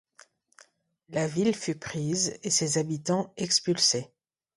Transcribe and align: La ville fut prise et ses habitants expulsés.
La 1.09 1.27
ville 1.27 1.53
fut 1.53 1.77
prise 1.77 2.39
et 2.41 2.49
ses 2.49 2.79
habitants 2.79 3.31
expulsés. 3.37 4.09